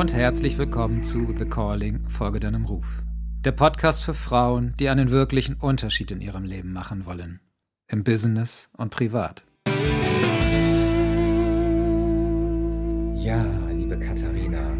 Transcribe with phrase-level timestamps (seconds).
[0.00, 3.02] und herzlich willkommen zu The Calling, Folge deinem Ruf.
[3.44, 7.40] Der Podcast für Frauen, die einen wirklichen Unterschied in ihrem Leben machen wollen.
[7.86, 9.44] Im Business und privat.
[13.14, 14.74] Ja, liebe Katharina,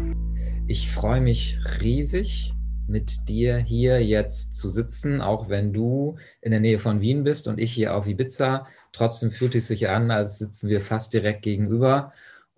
[0.65, 2.53] ich freue mich riesig,
[2.87, 7.47] mit dir hier jetzt zu sitzen, auch wenn du in der Nähe von Wien bist
[7.47, 8.65] und ich hier auf Ibiza.
[8.91, 12.11] Trotzdem fühlt es sich an, als sitzen wir fast direkt gegenüber.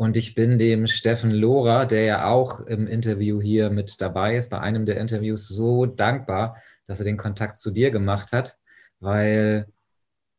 [0.03, 4.49] Und ich bin dem Steffen Lohrer, der ja auch im Interview hier mit dabei ist,
[4.49, 6.57] bei einem der Interviews, so dankbar,
[6.88, 8.58] dass er den Kontakt zu dir gemacht hat,
[8.99, 9.66] weil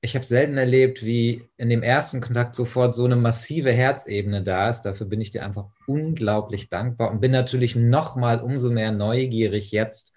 [0.02, 4.69] ich habe selten erlebt, wie in dem ersten Kontakt sofort so eine massive Herzebene da
[4.69, 4.82] ist.
[4.82, 9.70] Dafür bin ich dir einfach unglaublich dankbar und bin natürlich noch mal umso mehr neugierig
[9.70, 10.12] jetzt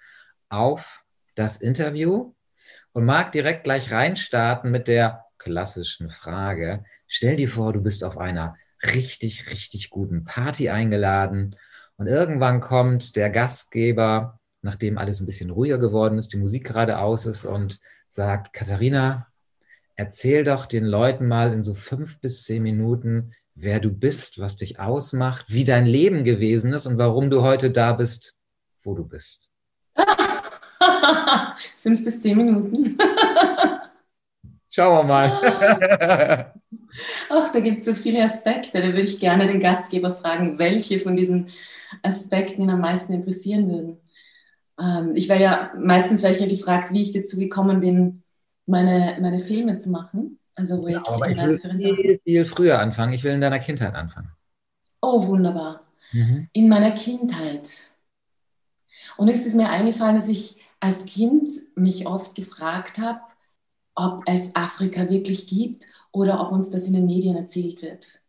[0.50, 1.06] auf
[1.36, 2.34] das Interview
[2.92, 6.84] und mag direkt gleich reinstarten mit der klassischen Frage.
[7.08, 11.56] Stell dir vor, du bist auf einer richtig, richtig guten Party eingeladen
[11.98, 17.00] und irgendwann kommt der Gastgeber, nachdem alles ein bisschen ruhiger geworden ist, die Musik gerade
[17.00, 19.28] aus ist und sagt, Katharina,
[19.96, 24.58] erzähl doch den Leuten mal in so fünf bis zehn Minuten, wer du bist, was
[24.58, 28.36] dich ausmacht, wie dein Leben gewesen ist und warum du heute da bist,
[28.84, 29.50] wo du bist.
[31.78, 32.98] fünf bis zehn Minuten.
[34.78, 36.54] Schauen wir mal.
[37.32, 38.80] Ach, da gibt es so viele Aspekte.
[38.80, 41.48] Da würde ich gerne den Gastgeber fragen, welche von diesen
[42.04, 43.98] Aspekten ihn am meisten interessieren würden.
[44.80, 48.22] Ähm, ich wäre ja meistens welche gefragt, wie ich dazu gekommen bin,
[48.68, 50.38] meine, meine Filme zu machen.
[50.54, 53.14] Also wo ja, ich, aber ich will viel, viel früher anfangen.
[53.14, 54.30] Ich will in deiner Kindheit anfangen.
[55.02, 55.88] Oh, wunderbar.
[56.12, 56.50] Mhm.
[56.54, 57.90] In meiner Kindheit.
[59.18, 63.22] Und es ist mir eingefallen, dass ich als Kind mich oft gefragt habe,
[63.98, 68.22] ob es Afrika wirklich gibt oder ob uns das in den Medien erzählt wird.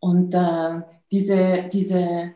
[0.00, 0.80] Und äh,
[1.12, 2.32] diese, diese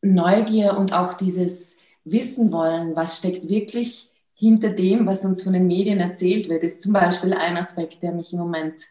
[0.00, 5.66] Neugier und auch dieses Wissen wollen, was steckt wirklich hinter dem, was uns von den
[5.66, 8.82] Medien erzählt wird, ist zum Beispiel ein Aspekt, der mich im Moment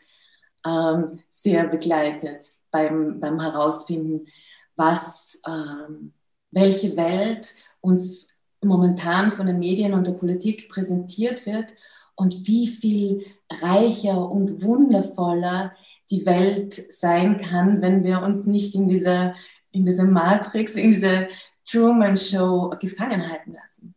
[0.66, 4.28] ähm, sehr begleitet beim, beim Herausfinden,
[4.75, 6.14] was, ähm,
[6.52, 11.74] welche Welt uns momentan von den Medien und der Politik präsentiert wird
[12.16, 15.76] und wie viel reicher und wundervoller
[16.09, 19.36] die Welt sein kann, wenn wir uns nicht in dieser,
[19.72, 21.28] in dieser Matrix, in dieser
[21.68, 23.96] Truman Show gefangen halten lassen.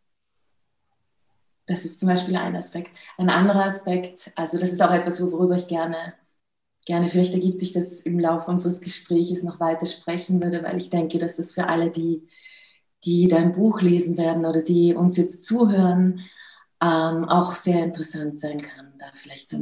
[1.67, 2.91] Das ist zum Beispiel ein Aspekt.
[3.17, 6.13] Ein anderer Aspekt, also das ist auch etwas, worüber ich gerne,
[6.85, 10.89] gerne, vielleicht ergibt sich das im Laufe unseres Gesprächs noch weiter sprechen würde, weil ich
[10.89, 12.27] denke, dass das für alle, die,
[13.05, 16.21] die dein Buch lesen werden oder die uns jetzt zuhören,
[16.81, 18.93] ähm, auch sehr interessant sein kann.
[18.97, 19.57] Da vielleicht, so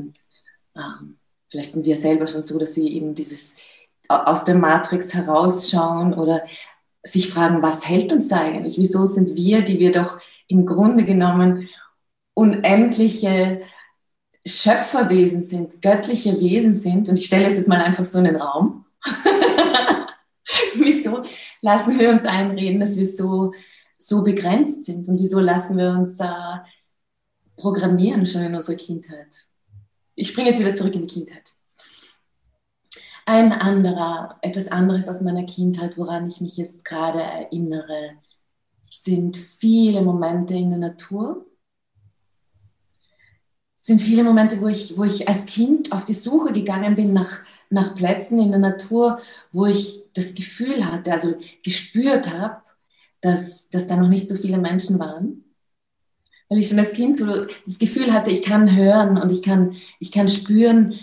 [0.76, 1.18] ähm,
[1.50, 3.56] vielleicht sind sie ja selber schon so, dass sie eben dieses
[4.10, 6.44] aus der Matrix herausschauen oder
[7.04, 8.78] sich fragen, was hält uns da eigentlich?
[8.78, 11.70] Wieso sind wir, die wir doch im Grunde genommen
[12.34, 13.62] unendliche
[14.46, 18.38] Schöpferwesen sind, göttliche Wesen sind, und ich stelle es jetzt mal einfach so in den
[18.38, 18.86] Raum,
[20.76, 21.22] wieso
[21.62, 23.52] lassen wir uns einreden, dass wir so,
[23.98, 26.26] so begrenzt sind und wieso lassen wir uns äh,
[27.58, 29.48] programmieren schon in unserer Kindheit?
[30.16, 31.54] Ich springe jetzt wieder zurück in die Kindheit.
[33.26, 38.14] Ein anderer, etwas anderes aus meiner Kindheit, woran ich mich jetzt gerade erinnere,
[38.84, 41.46] sind viele Momente in der Natur,
[43.78, 47.44] sind viele Momente, wo ich, wo ich als Kind auf die Suche gegangen bin nach,
[47.70, 49.20] nach Plätzen in der Natur,
[49.52, 52.62] wo ich das Gefühl hatte, also gespürt habe,
[53.22, 55.44] dass, dass da noch nicht so viele Menschen waren.
[56.50, 59.76] Weil ich schon als Kind so das Gefühl hatte, ich kann hören und ich kann,
[60.00, 60.96] ich kann spüren,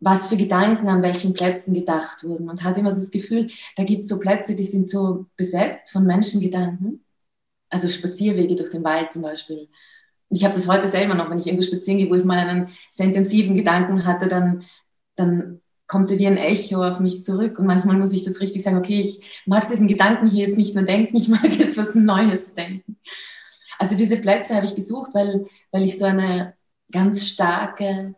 [0.00, 2.48] was für Gedanken an welchen Plätzen gedacht wurden.
[2.48, 5.90] Und hatte immer so das Gefühl, da gibt es so Plätze, die sind so besetzt
[5.90, 7.04] von Menschengedanken.
[7.68, 9.68] Also Spazierwege durch den Wald zum Beispiel
[10.32, 12.68] ich habe das heute selber noch, wenn ich irgendwo spazieren gehe, wo ich mal einen
[12.90, 14.64] sehr intensiven Gedanken hatte, dann,
[15.14, 17.58] dann kommt er wie ein Echo auf mich zurück.
[17.58, 20.74] Und manchmal muss ich das richtig sagen, okay, ich mag diesen Gedanken hier jetzt nicht
[20.74, 22.96] mehr denken, ich mag jetzt was Neues denken.
[23.82, 26.54] Also diese Plätze habe ich gesucht, weil, weil ich so eine
[26.92, 28.14] ganz starke,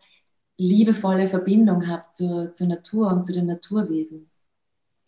[0.58, 4.30] liebevolle Verbindung habe zur, zur Natur und zu den Naturwesen.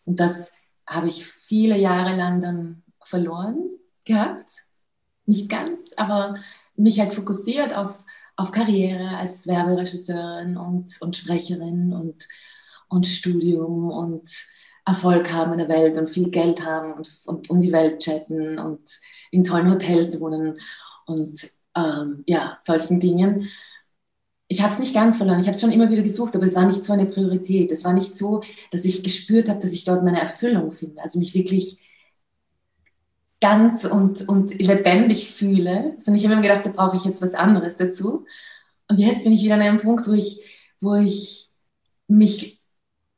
[0.05, 0.53] Und das
[0.87, 3.69] habe ich viele Jahre lang dann verloren
[4.03, 4.49] gehabt.
[5.27, 6.37] Nicht ganz, aber
[6.75, 8.03] mich halt fokussiert auf,
[8.35, 12.27] auf Karriere als Werberegisseurin und, und Sprecherin und,
[12.87, 14.27] und Studium und
[14.87, 18.57] Erfolg haben in der Welt und viel Geld haben und, und um die Welt chatten
[18.57, 18.81] und
[19.31, 20.57] in tollen Hotels wohnen
[21.05, 23.49] und ähm, ja, solchen Dingen.
[24.47, 26.55] Ich habe es nicht ganz verloren, ich habe es schon immer wieder gesucht, aber es
[26.55, 27.69] war nicht so eine Priorität.
[27.69, 28.41] Es war nicht so,
[28.71, 31.01] dass ich gespürt habe, dass ich dort meine Erfüllung finde.
[31.01, 31.79] Also mich wirklich
[33.41, 35.95] ganz und, und lebendig fühle.
[35.97, 38.25] Sondern ich habe mir gedacht, da brauche ich jetzt was anderes dazu.
[38.89, 40.41] Und jetzt bin ich wieder an einem Punkt, wo ich,
[40.79, 41.51] wo ich
[42.07, 42.56] mich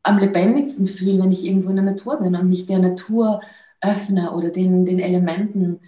[0.04, 3.42] am lebendigsten fühle, wenn ich irgendwo in der Natur bin und mich der Natur
[3.82, 5.82] öffne oder den, den Elementen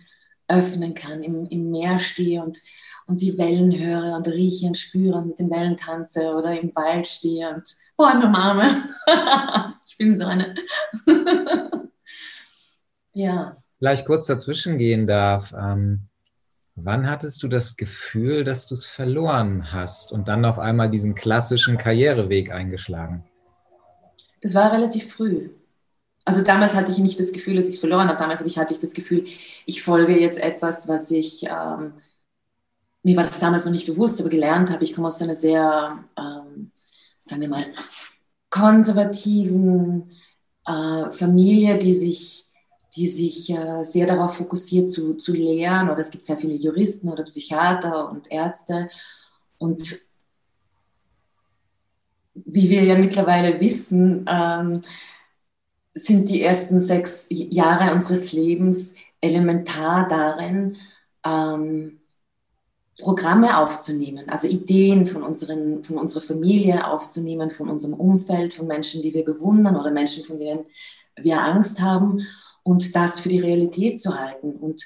[0.48, 2.60] öffnen kann, im, im Meer stehe und,
[3.08, 6.76] und die Wellen höre und rieche und spüre und mit den Wellen tanze oder im
[6.76, 7.64] Wald stehe und
[7.96, 8.84] Bäume umarme.
[9.88, 10.56] ich bin so eine.
[13.14, 13.56] ja.
[13.78, 15.54] Vielleicht kurz dazwischen gehen darf.
[15.54, 16.08] Ähm,
[16.76, 21.16] wann hattest du das Gefühl, dass du es verloren hast und dann auf einmal diesen
[21.16, 23.24] klassischen Karriereweg eingeschlagen?
[24.42, 25.50] Das war relativ früh.
[26.26, 28.20] Also damals hatte ich nicht das Gefühl, dass ich es verloren habe.
[28.20, 29.26] Damals hatte ich das Gefühl,
[29.66, 31.94] ich folge jetzt etwas, was ich, ähm,
[33.04, 34.84] mir war das damals noch nicht bewusst, aber gelernt habe.
[34.84, 36.72] Ich komme aus einer sehr, ähm,
[37.26, 37.66] sagen wir mal,
[38.50, 40.12] konservativen
[40.68, 42.46] äh, Familie, die sich,
[42.96, 45.90] die sich äh, sehr darauf fokussiert zu, zu lehren.
[45.90, 48.90] Oder es gibt sehr viele Juristen oder Psychiater und Ärzte.
[49.58, 50.11] Und
[52.34, 54.82] wie wir ja mittlerweile wissen, ähm,
[55.94, 60.78] sind die ersten sechs Jahre unseres Lebens elementar darin,
[61.26, 62.00] ähm,
[63.00, 69.02] Programme aufzunehmen, also Ideen von, unseren, von unserer Familie aufzunehmen, von unserem Umfeld, von Menschen,
[69.02, 70.66] die wir bewundern oder Menschen, von denen
[71.18, 72.28] wir Angst haben
[72.64, 74.86] und das für die Realität zu halten und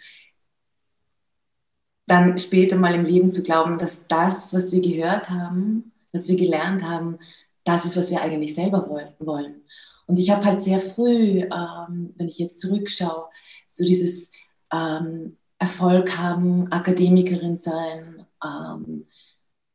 [2.07, 6.37] dann später mal im Leben zu glauben, dass das, was wir gehört haben, was wir
[6.37, 7.19] gelernt haben,
[7.63, 8.89] das ist, was wir eigentlich selber
[9.19, 9.61] wollen.
[10.07, 13.25] Und ich habe halt sehr früh, ähm, wenn ich jetzt zurückschaue,
[13.67, 14.31] so dieses
[14.71, 19.05] ähm, Erfolg haben, Akademikerin sein, ähm,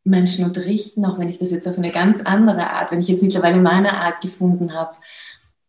[0.04, 3.22] Menschen unterrichten, auch wenn ich das jetzt auf eine ganz andere Art, wenn ich jetzt
[3.22, 4.96] mittlerweile meine Art gefunden habe,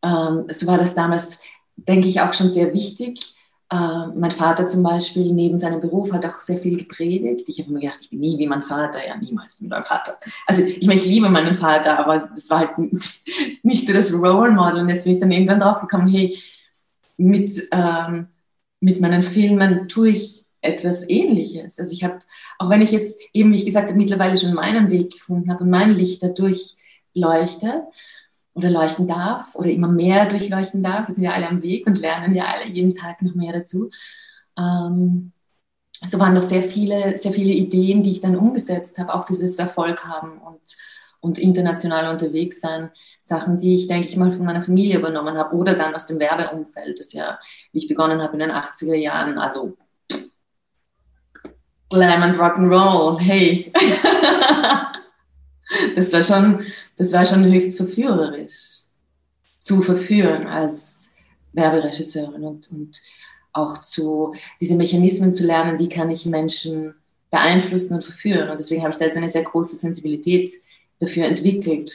[0.03, 1.43] ähm, so war das damals,
[1.75, 3.35] denke ich, auch schon sehr wichtig.
[3.71, 7.47] Äh, mein Vater zum Beispiel neben seinem Beruf hat auch sehr viel gepredigt.
[7.47, 10.17] Ich habe immer gedacht, ich bin nie wie mein Vater, ja niemals wie mein Vater.
[10.45, 12.77] Also ich meine, ich liebe meinen Vater, aber das war halt
[13.63, 14.81] nicht so das Role Model.
[14.81, 16.37] Und jetzt bin ich dann irgendwann drauf gekommen, hey,
[17.15, 18.27] mit, ähm,
[18.81, 21.79] mit meinen Filmen tue ich etwas Ähnliches.
[21.79, 22.19] Also ich habe,
[22.59, 25.63] auch wenn ich jetzt eben, wie ich gesagt habe, mittlerweile schon meinen Weg gefunden habe
[25.63, 26.75] und mein Licht dadurch
[27.13, 27.85] leuchte,
[28.53, 31.07] oder leuchten darf oder immer mehr durchleuchten darf.
[31.07, 33.89] Wir sind ja alle am Weg und lernen ja alle jeden Tag noch mehr dazu.
[34.57, 35.31] Ähm,
[35.91, 39.57] so waren noch sehr viele, sehr viele Ideen, die ich dann umgesetzt habe, auch dieses
[39.59, 40.61] Erfolg haben und,
[41.19, 42.89] und international unterwegs sein.
[43.23, 46.19] Sachen, die ich, denke ich mal, von meiner Familie übernommen habe oder dann aus dem
[46.19, 47.39] Werbeumfeld, das ja,
[47.71, 49.77] wie ich begonnen habe in den 80er Jahren, also
[51.89, 53.71] Glam and Rock'n'Roll, hey.
[55.95, 56.65] das war schon,
[57.01, 58.83] das war schon höchst verführerisch
[59.59, 61.09] zu verführen als
[61.53, 63.01] Werberegisseurin und, und
[63.53, 66.93] auch zu diese Mechanismen zu lernen, wie kann ich Menschen
[67.31, 68.49] beeinflussen und verführen.
[68.49, 70.51] Und deswegen habe ich da jetzt eine sehr große Sensibilität
[70.99, 71.91] dafür entwickelt,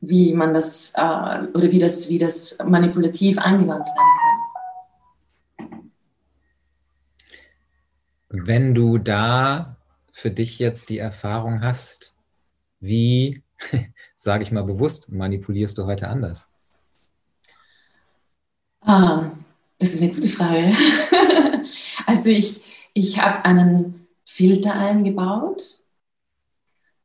[0.00, 4.18] wie man das äh, oder wie das, wie das manipulativ angewandt werden
[5.68, 5.90] kann.
[8.46, 9.76] Wenn du da
[10.10, 12.14] für dich jetzt die Erfahrung hast,
[12.80, 13.42] wie,
[14.16, 16.48] sage ich mal bewusst, manipulierst du heute anders?
[18.80, 19.32] Ah,
[19.78, 20.72] das ist eine gute Frage.
[22.06, 25.80] also ich, ich habe einen Filter eingebaut,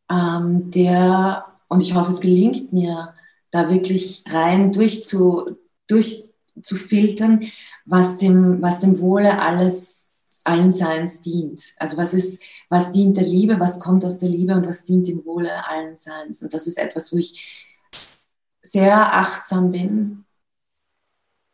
[0.09, 3.13] ähm, der, und ich hoffe, es gelingt mir,
[3.51, 7.45] da wirklich rein durchzu, durchzufiltern,
[7.85, 9.98] was dem, was dem Wohle alles
[10.49, 11.61] allen Seins dient.
[11.77, 15.07] Also was ist, was dient der Liebe, was kommt aus der Liebe und was dient
[15.07, 16.41] dem Wohle allen Seins.
[16.41, 17.69] Und das ist etwas, wo ich
[18.61, 20.25] sehr achtsam bin.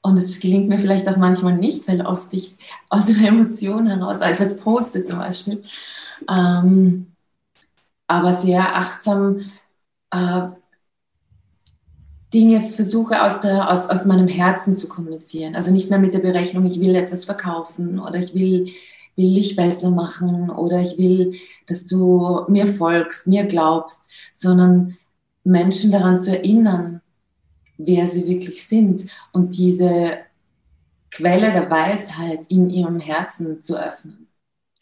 [0.01, 2.57] Und es gelingt mir vielleicht auch manchmal nicht, weil oft ich
[2.89, 5.63] aus einer Emotion heraus etwas poste zum Beispiel.
[6.29, 7.07] Ähm,
[8.07, 9.51] aber sehr achtsam
[10.11, 10.49] äh,
[12.35, 15.55] Dinge versuche aus, der, aus, aus meinem Herzen zu kommunizieren.
[15.55, 18.73] Also nicht mehr mit der Berechnung, ich will etwas verkaufen oder ich will,
[19.15, 24.97] will dich besser machen oder ich will, dass du mir folgst, mir glaubst, sondern
[25.45, 27.01] Menschen daran zu erinnern,
[27.77, 30.17] wer sie wirklich sind und diese
[31.11, 34.27] Quelle der Weisheit in ihrem Herzen zu öffnen.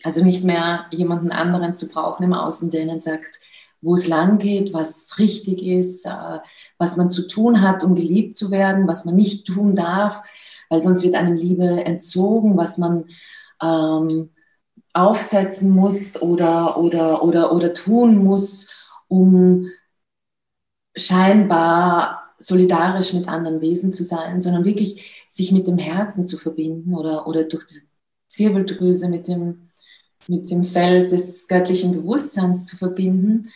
[0.01, 3.39] Also nicht mehr jemanden anderen zu brauchen im Außen, der ihnen sagt,
[3.83, 6.39] wo es lang geht, was richtig ist, äh,
[6.77, 10.23] was man zu tun hat, um geliebt zu werden, was man nicht tun darf,
[10.69, 13.05] weil sonst wird einem Liebe entzogen, was man
[13.61, 14.29] ähm,
[14.93, 18.69] aufsetzen muss oder, oder, oder, oder tun muss,
[19.07, 19.69] um
[20.95, 26.93] scheinbar solidarisch mit anderen Wesen zu sein, sondern wirklich sich mit dem Herzen zu verbinden
[26.95, 27.81] oder, oder durch die
[28.27, 29.69] Zirbeldrüse mit dem,
[30.27, 33.49] mit dem Feld des göttlichen Bewusstseins zu verbinden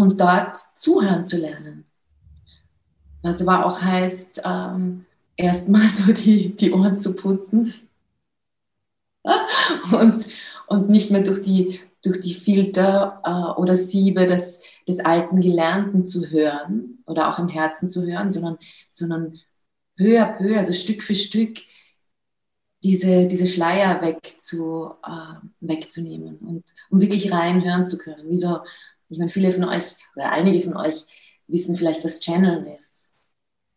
[0.00, 1.84] und dort zuhören zu lernen.
[3.22, 5.04] Was aber auch heißt, ähm,
[5.36, 7.72] erstmal so die, die Ohren zu putzen
[9.92, 10.26] und,
[10.68, 16.06] und nicht mehr durch die, durch die Filter äh, oder Siebe des, des alten Gelernten
[16.06, 18.56] zu hören oder auch im Herzen zu hören, sondern,
[18.88, 19.38] sondern
[19.96, 21.58] peu peu, also Stück für Stück,
[22.82, 28.30] diese, diese Schleier wegzu, äh, wegzunehmen und um wirklich reinhören zu können.
[28.30, 28.60] Wie so,
[29.10, 31.06] ich meine, viele von euch oder einige von euch
[31.46, 33.12] wissen vielleicht, was Channeln ist.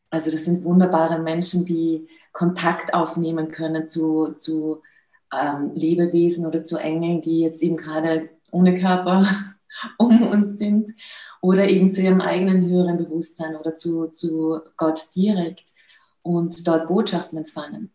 [0.09, 4.83] Also das sind wunderbare Menschen, die Kontakt aufnehmen können zu, zu
[5.33, 9.27] ähm, Lebewesen oder zu Engeln, die jetzt eben gerade ohne Körper
[9.97, 10.91] um uns sind
[11.41, 15.71] oder eben zu ihrem eigenen höheren Bewusstsein oder zu, zu Gott direkt
[16.21, 17.91] und dort Botschaften empfangen.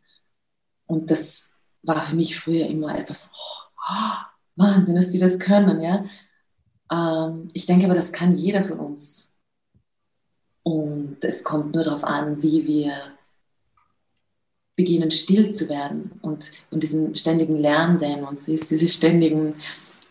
[0.86, 4.14] Und das war für mich früher immer etwas, oh,
[4.56, 5.80] Wahnsinn, dass die das können.
[5.80, 6.04] Ja?
[6.92, 9.30] Ähm, ich denke aber, das kann jeder von uns.
[10.62, 12.92] Und es kommt nur darauf an, wie wir
[14.76, 19.56] beginnen still zu werden und, und diesen ständigen Lerndämons ist, diese ständigen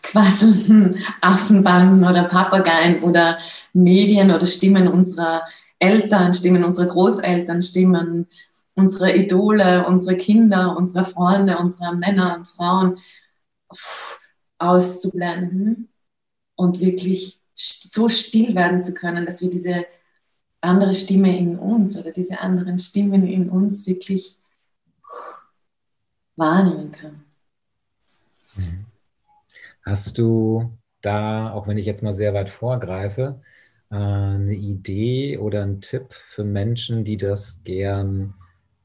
[0.02, 3.38] quasselnden Affenbanden oder Papageien oder
[3.72, 5.42] Medien oder Stimmen unserer
[5.78, 8.26] Eltern, Stimmen unserer Großeltern, Stimmen
[8.74, 12.98] unserer Idole, unserer Kinder, unserer Freunde, unserer Männer und Frauen
[14.58, 15.88] auszublenden
[16.58, 19.86] und wirklich so still werden zu können, dass wir diese
[20.60, 24.38] andere Stimme in uns oder diese anderen Stimmen in uns wirklich
[26.34, 27.24] wahrnehmen kann.
[28.56, 28.86] Mhm.
[29.84, 33.40] Hast du da, auch wenn ich jetzt mal sehr weit vorgreife,
[33.90, 38.34] äh, eine Idee oder einen Tipp für Menschen, die das gern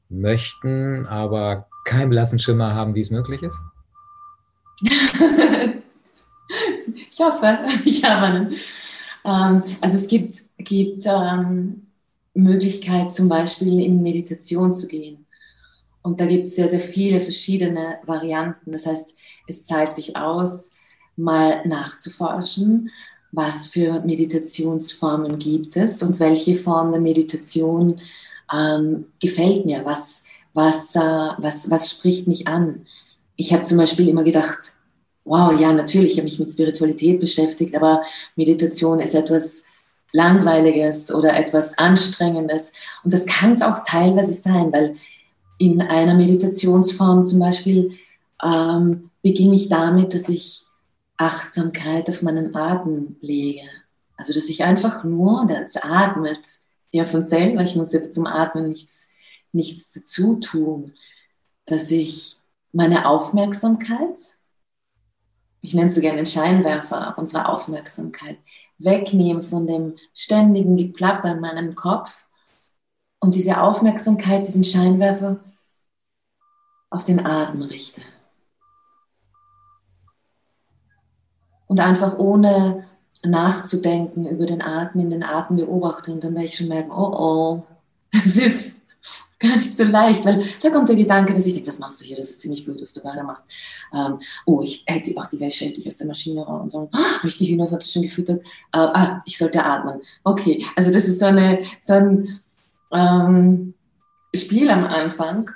[0.08, 3.60] möchten, aber keinen blassen Schimmer haben, wie es möglich ist?
[7.24, 8.54] hoffe, ich habe einen.
[9.24, 11.86] Ähm, also es gibt, gibt ähm,
[12.34, 15.26] Möglichkeit, zum Beispiel in Meditation zu gehen.
[16.02, 18.72] Und da gibt es sehr, sehr viele verschiedene Varianten.
[18.72, 19.16] Das heißt,
[19.46, 20.72] es zahlt sich aus,
[21.16, 22.90] mal nachzuforschen,
[23.32, 28.00] was für Meditationsformen gibt es und welche Form der Meditation
[28.52, 32.86] ähm, gefällt mir, was, was, äh, was, was spricht mich an.
[33.36, 34.74] Ich habe zum Beispiel immer gedacht,
[35.24, 38.02] wow, ja, natürlich habe ich mich mit Spiritualität beschäftigt, aber
[38.36, 39.64] Meditation ist etwas
[40.12, 42.72] Langweiliges oder etwas Anstrengendes.
[43.02, 44.96] Und das kann es auch teilweise sein, weil
[45.58, 47.92] in einer Meditationsform zum Beispiel
[48.42, 50.66] ähm, beginne ich damit, dass ich
[51.16, 53.62] Achtsamkeit auf meinen Atem lege.
[54.16, 56.40] Also dass ich einfach nur, das atmet
[56.92, 59.08] ja von selber, ich muss jetzt zum Atmen nichts,
[59.52, 60.92] nichts dazu tun,
[61.66, 62.36] dass ich
[62.72, 64.18] meine Aufmerksamkeit,
[65.64, 68.36] ich nenne es so gerne den Scheinwerfer unserer Aufmerksamkeit,
[68.76, 72.26] wegnehme von dem ständigen Geplapper in meinem Kopf
[73.18, 75.40] und diese Aufmerksamkeit, diesen Scheinwerfer
[76.90, 78.02] auf den Atem richte.
[81.66, 82.86] Und einfach ohne
[83.22, 87.14] nachzudenken über den Atem, in den Atem beobachte und dann werde ich schon merken, oh
[87.16, 87.62] oh,
[88.12, 88.80] es ist
[89.44, 92.04] gar nicht so leicht, weil da kommt der Gedanke, dass ich denke, was machst du
[92.04, 93.44] hier, das ist ziemlich blöd, was du gerade machst.
[93.94, 96.88] Ähm, oh, ich hätte auch die Wäsche hätte ich aus der Maschine raus und so,
[96.92, 98.40] ah, habe ich die Hühner schon gefüttert?
[98.72, 100.00] Äh, ah, ich sollte atmen.
[100.24, 102.40] Okay, also das ist so, eine, so ein
[102.92, 103.74] ähm,
[104.34, 105.50] Spiel am Anfang.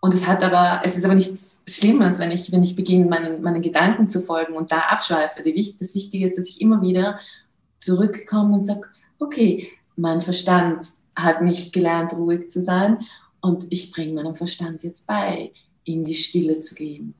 [0.00, 3.42] Und es hat aber, es ist aber nichts Schlimmes, wenn ich, wenn ich beginne, meinen,
[3.42, 5.42] meinen Gedanken zu folgen und da abschweife.
[5.42, 7.18] Das Wichtige ist, dass ich immer wieder
[7.78, 8.82] zurückkomme und sage,
[9.18, 10.86] okay, mein Verstand
[11.18, 13.04] hat nicht gelernt, ruhig zu sein
[13.40, 15.52] und ich bringe meinem Verstand jetzt bei,
[15.84, 17.14] in die Stille zu gehen,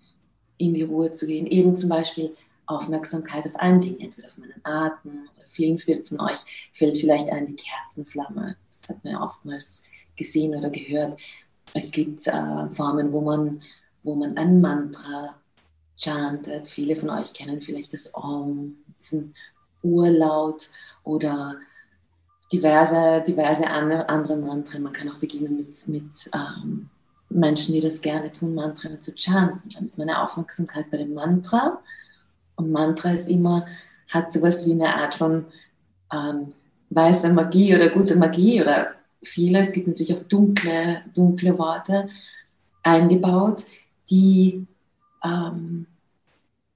[0.57, 1.47] in die Ruhe zu gehen.
[1.47, 2.35] Eben zum Beispiel
[2.67, 7.31] Aufmerksamkeit auf ein Ding, entweder auf meinen Atem oder vielen, vielen von euch fällt vielleicht
[7.31, 8.57] ein die Kerzenflamme.
[8.71, 9.83] Das hat man ja oftmals
[10.17, 11.19] gesehen oder gehört.
[11.75, 13.63] Es gibt äh, Formen, wo man,
[14.03, 15.35] wo man ein Mantra
[15.97, 16.69] chantet.
[16.69, 19.35] Viele von euch kennen vielleicht das Om, diesen
[19.83, 20.69] Urlaut
[21.05, 21.57] oder
[22.53, 24.83] diverse, diverse andere, Mantren.
[24.83, 26.89] Man kann auch beginnen mit, mit ähm,
[27.31, 29.69] Menschen, die das gerne tun, Mantren zu chanten.
[29.75, 31.81] Dann ist meine Aufmerksamkeit bei dem Mantra
[32.57, 33.67] und Mantra ist immer,
[34.09, 35.45] hat sowas wie eine Art von
[36.13, 36.49] ähm,
[36.91, 38.89] weißer Magie oder gute Magie oder
[39.23, 42.09] viele, es gibt natürlich auch dunkle, dunkle Worte
[42.83, 43.65] eingebaut,
[44.11, 44.67] die,
[45.25, 45.87] ähm,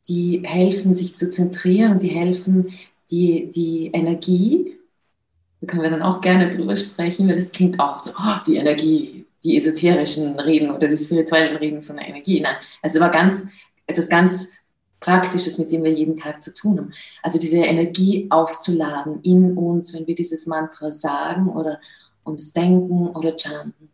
[0.09, 2.73] die helfen, sich zu zentrieren, die helfen,
[3.11, 4.79] die, die Energie
[5.63, 8.57] Da können wir dann auch gerne drüber sprechen, weil das klingt auch so, oh, die
[8.57, 12.41] Energie, die esoterischen Reden oder die spirituellen Reden von der Energie.
[12.41, 13.47] Nein, also war ganz,
[13.87, 14.57] etwas ganz
[14.99, 16.93] Praktisches, mit dem wir jeden Tag zu tun haben.
[17.23, 21.81] Also diese Energie aufzuladen in uns, wenn wir dieses Mantra sagen oder
[22.25, 23.89] uns denken oder chanten.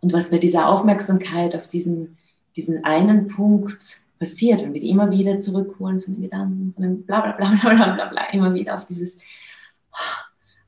[0.00, 2.16] Und was bei dieser Aufmerksamkeit auf diesen,
[2.56, 7.04] diesen einen Punkt passiert, wenn wir die immer wieder zurückholen von den Gedanken, von dem
[7.04, 9.18] bla bla bla bla bla bla, bla immer wieder auf dieses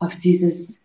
[0.00, 0.80] auf dieses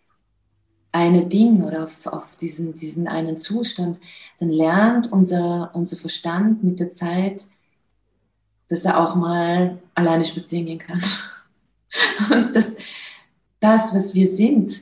[0.91, 3.97] eine Ding oder auf, auf diesen, diesen einen Zustand,
[4.39, 7.45] dann lernt unser, unser Verstand mit der Zeit,
[8.69, 11.01] dass er auch mal alleine spazieren gehen kann.
[12.31, 12.77] Und dass
[13.59, 14.81] das, was wir sind,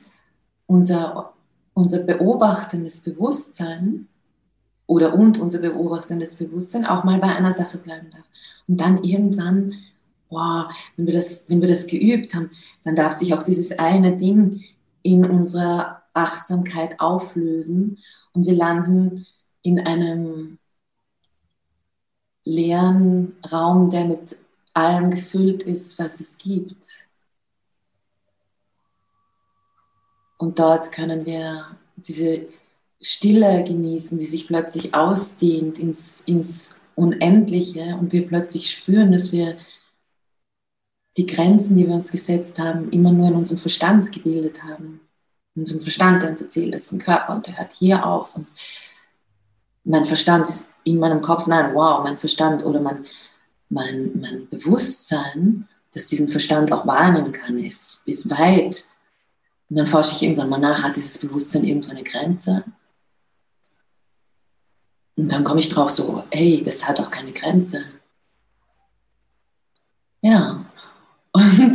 [0.66, 1.32] unser,
[1.74, 4.08] unser beobachtendes Bewusstsein
[4.86, 8.24] oder und unser beobachtendes Bewusstsein auch mal bei einer Sache bleiben darf.
[8.68, 9.74] Und dann irgendwann
[10.34, 12.50] wow, wenn wir, das, wenn wir das geübt haben,
[12.82, 14.64] dann darf sich auch dieses eine Ding
[15.02, 17.98] in unserer Achtsamkeit auflösen
[18.32, 19.26] und wir landen
[19.62, 20.58] in einem
[22.44, 24.36] leeren Raum, der mit
[24.74, 26.84] allem gefüllt ist, was es gibt.
[30.36, 32.46] Und dort können wir diese
[33.00, 39.56] Stille genießen, die sich plötzlich ausdehnt ins, ins Unendliche und wir plötzlich spüren, dass wir
[41.16, 45.00] die Grenzen, die wir uns gesetzt haben, immer nur in unserem Verstand gebildet haben.
[45.54, 48.34] In unserem Verstand, der uns erzählt, das ist ein Körper und der hört hier auf.
[48.34, 48.46] Und
[49.84, 53.06] mein Verstand ist in meinem Kopf, nein, wow, mein Verstand oder mein,
[53.68, 58.84] mein, mein Bewusstsein, das diesen Verstand auch wahrnehmen kann, ist, ist weit.
[59.70, 62.64] Und dann forsche ich irgendwann mal nach, hat dieses Bewusstsein irgendwo eine Grenze?
[65.16, 67.84] Und dann komme ich drauf so, ey, das hat auch keine Grenze.
[70.20, 70.63] Ja,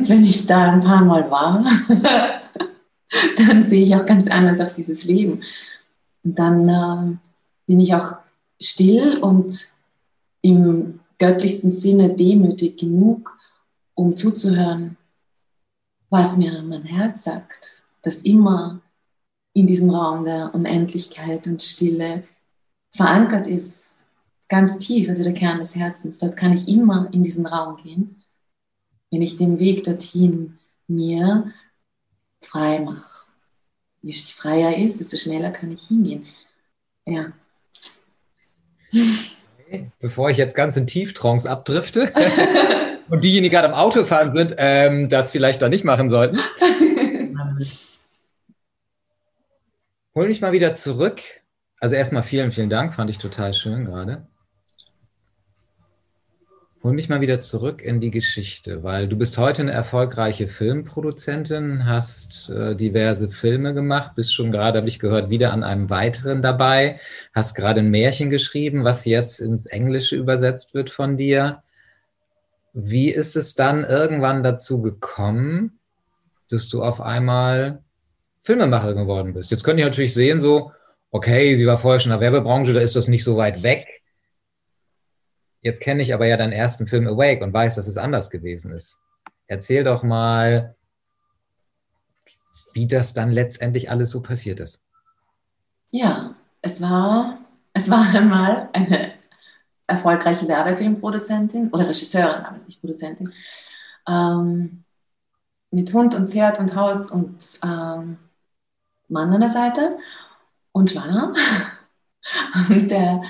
[0.10, 1.64] wenn ich da ein paar Mal war,
[3.38, 5.42] dann sehe ich auch ganz anders auf dieses Leben.
[6.24, 7.18] Und dann äh,
[7.68, 8.18] bin ich auch
[8.60, 9.70] still und
[10.42, 13.38] im göttlichsten Sinne demütig genug,
[13.94, 14.98] um zuzuhören,
[16.10, 18.82] was mir mein Herz sagt, das immer
[19.54, 22.24] in diesem Raum der Unendlichkeit und Stille
[22.92, 24.06] verankert ist,
[24.48, 26.18] ganz tief, also der Kern des Herzens.
[26.18, 28.19] Dort kann ich immer in diesen Raum gehen
[29.12, 31.54] wenn ich den Weg dorthin mir
[32.42, 33.26] frei mache.
[34.02, 36.26] Je freier ist, desto schneller kann ich hingehen.
[37.06, 37.34] Ja.
[40.00, 42.12] Bevor ich jetzt ganz in Tieftrance abdrifte
[43.10, 46.40] und diejenigen, die gerade am Autofahren sind, ähm, das vielleicht da nicht machen sollten.
[50.16, 51.22] Hol mich mal wieder zurück.
[51.80, 54.28] Also erstmal vielen, vielen Dank, fand ich total schön gerade.
[56.82, 61.86] Hol mich mal wieder zurück in die Geschichte, weil du bist heute eine erfolgreiche Filmproduzentin,
[61.86, 66.42] hast äh, diverse Filme gemacht, bist schon gerade, habe ich gehört, wieder an einem weiteren
[66.42, 67.02] dabei,
[67.34, 71.64] hast gerade ein Märchen geschrieben, was jetzt ins Englische übersetzt wird von dir.
[72.72, 75.80] Wie ist es dann irgendwann dazu gekommen,
[76.50, 77.84] dass du auf einmal
[78.42, 79.52] Filmemacher geworden bist?
[79.52, 80.72] Jetzt könnt ihr natürlich sehen, so,
[81.12, 83.99] okay, sie war vorher schon in der Werbebranche, da ist das nicht so weit weg
[85.62, 88.72] Jetzt kenne ich aber ja deinen ersten Film Awake und weiß, dass es anders gewesen
[88.72, 89.00] ist.
[89.48, 90.76] Erzähl doch mal,
[92.74, 94.82] wie das dann letztendlich alles so passiert ist.
[95.92, 97.40] Ja, es war,
[97.74, 99.14] es war einmal eine
[99.88, 103.34] erfolgreiche Werbefilmproduzentin oder Regisseurin, aber nicht Produzentin,
[104.08, 104.84] ähm,
[105.72, 108.18] mit Hund und Pferd und Haus und ähm,
[109.08, 109.98] Mann an der Seite
[110.72, 111.34] und schwanger.
[112.70, 113.24] Und der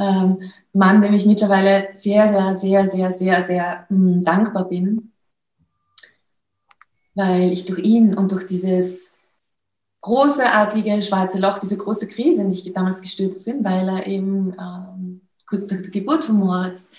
[0.00, 5.12] ähm, Mann, dem ich mittlerweile sehr, sehr, sehr, sehr, sehr, sehr mh, hm, dankbar bin,
[7.14, 9.14] weil ich durch ihn und durch dieses
[10.00, 14.56] großartige schwarze Loch, diese große Krise, in die ich damals gestürzt bin, weil er eben
[14.58, 16.92] ähm, kurz nach der Geburt von Moritz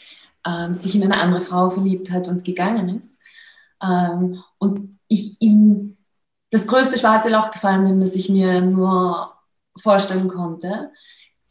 [0.46, 3.20] ähm, sich in eine andere Frau verliebt hat und gegangen ist.
[3.82, 5.98] Ähm, und ich in
[6.52, 9.34] das größte schwarze Loch gefallen bin, das ich mir nur
[9.76, 10.92] vorstellen konnte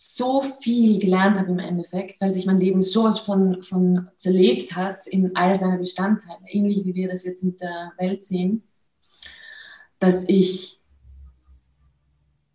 [0.03, 5.07] so viel gelernt habe im Endeffekt, weil sich mein Leben sowas von, von zerlegt hat
[5.07, 8.63] in all seine Bestandteile, ähnlich wie wir das jetzt mit der Welt sehen,
[9.99, 10.81] dass ich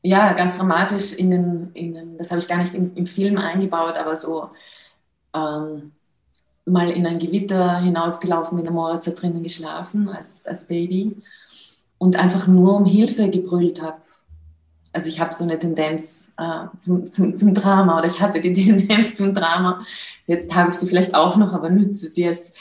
[0.01, 3.37] ja ganz dramatisch in den, in den das habe ich gar nicht im, im Film
[3.37, 4.49] eingebaut, aber so
[5.35, 5.91] ähm,
[6.65, 11.15] mal in ein Gewitter hinausgelaufen mit der Moritz hat drinnen geschlafen als, als Baby
[11.99, 14.01] und einfach nur um Hilfe gebrüllt habe
[14.95, 18.53] also ich habe so eine Tendenz äh, zum, zum, zum, Drama oder ich hatte die
[18.53, 19.85] Tendenz zum Drama.
[20.25, 22.53] Jetzt habe ich sie vielleicht auch noch, aber nütze sie als,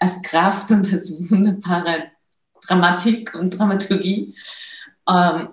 [0.00, 2.10] als Kraft und als wunderbare
[2.66, 4.34] Dramatik und Dramaturgie.
[5.08, 5.50] Ähm,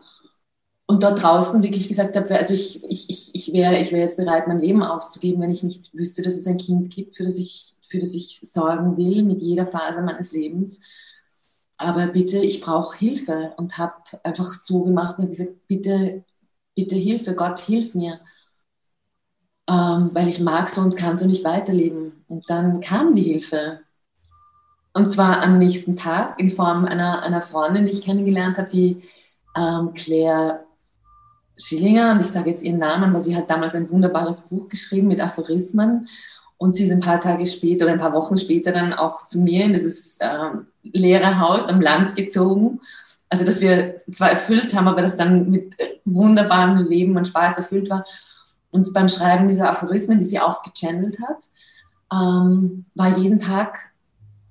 [0.88, 4.18] und dort draußen wirklich gesagt habe, also ich, ich, ich, ich wäre ich wär jetzt
[4.18, 7.38] bereit, mein Leben aufzugeben, wenn ich nicht wüsste, dass es ein Kind gibt, für das
[7.38, 10.82] ich, für das ich sorgen will mit jeder Phase meines Lebens.
[11.78, 16.24] Aber bitte, ich brauche Hilfe und habe einfach so gemacht und habe gesagt, bitte,
[16.76, 18.20] bitte Hilfe, Gott, hilf mir.
[19.68, 22.24] Ähm, weil ich mag so und kann so nicht weiterleben.
[22.28, 23.82] Und dann kam die Hilfe.
[24.94, 29.04] Und zwar am nächsten Tag in Form einer, einer Freundin, die ich kennengelernt habe, die
[29.56, 30.66] ähm, Claire
[31.58, 35.08] Schillinger, und ich sage jetzt ihren Namen, weil sie hat damals ein wunderbares Buch geschrieben
[35.08, 36.08] mit Aphorismen.
[36.58, 39.42] Und sie ist ein paar Tage später oder ein paar Wochen später dann auch zu
[39.42, 42.80] mir in dieses ähm, Lehrerhaus am Land gezogen.
[43.30, 47.90] Also, dass wir zwar erfüllt haben, aber das dann mit wunderbarem Leben und Spaß erfüllt
[47.90, 48.06] war.
[48.72, 51.46] Und beim Schreiben dieser Aphorismen, die sie auch gechannelt hat,
[52.12, 53.80] ähm, war jeden Tag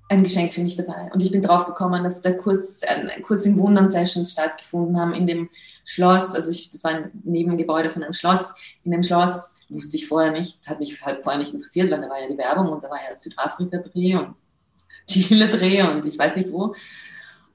[0.07, 1.09] ein Geschenk für mich dabei.
[1.13, 5.25] Und ich bin drauf gekommen, dass der Kurs, ein Kurs in Wundern-Sessions stattgefunden haben in
[5.25, 5.49] dem
[5.83, 6.35] Schloss.
[6.35, 8.53] Also ich, das war ein Nebengebäude von einem Schloss.
[8.83, 12.09] In dem Schloss wusste ich vorher nicht, hat mich halt vorher nicht interessiert, weil da
[12.09, 14.35] war ja die Werbung und da war ja Südafrika-Dreh und
[15.07, 16.75] Chile-Dreh und ich weiß nicht wo.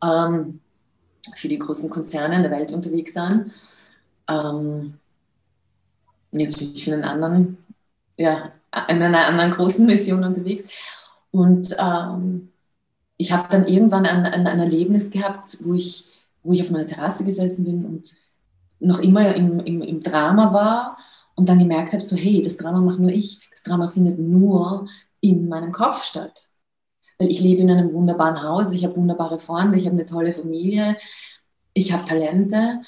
[0.02, 0.60] Ähm,
[1.36, 3.52] für die großen Konzerne in der Welt unterwegs sein.
[4.28, 4.94] Ähm,
[6.32, 7.58] jetzt bin ich für einen anderen,
[8.16, 8.52] ja,
[8.88, 10.64] in einer anderen großen Mission unterwegs.
[11.30, 12.50] Und ähm,
[13.16, 16.08] ich habe dann irgendwann ein, ein, ein, Erlebnis gehabt, wo ich,
[16.42, 18.14] wo ich auf meiner Terrasse gesessen bin und
[18.80, 20.96] noch immer im, im, im Drama war
[21.34, 24.88] und dann gemerkt habe, so hey, das Drama mache nur ich, das Drama findet nur
[25.20, 26.48] in meinem Kopf statt.
[27.18, 30.32] Weil ich lebe in einem wunderbaren Haus, ich habe wunderbare Freunde, ich habe eine tolle
[30.32, 30.96] Familie,
[31.74, 32.80] ich habe Talente,